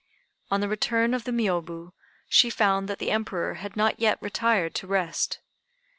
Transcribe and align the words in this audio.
On 0.49 0.61
the 0.61 0.67
return 0.67 1.13
of 1.13 1.25
the 1.25 1.31
Miôbu 1.31 1.91
she 2.27 2.49
found 2.49 2.87
that 2.89 2.97
the 2.97 3.11
Emperor 3.11 3.53
had 3.61 3.75
not 3.77 3.99
yet 3.99 4.17
retired 4.19 4.73
to 4.73 4.87
rest. 4.87 5.41